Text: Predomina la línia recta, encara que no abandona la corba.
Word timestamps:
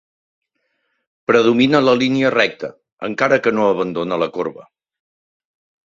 Predomina 1.31 1.83
la 1.89 1.95
línia 2.01 2.33
recta, 2.37 2.73
encara 3.11 3.41
que 3.45 3.57
no 3.59 3.71
abandona 3.77 4.23
la 4.27 4.33
corba. 4.41 4.71